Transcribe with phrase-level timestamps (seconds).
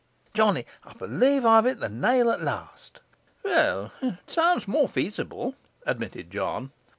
[0.33, 3.01] Johnny, I believe I've hit the nail at last.'
[3.43, 5.53] 'Well, it sounds more feasible,'
[5.85, 6.71] admitted John.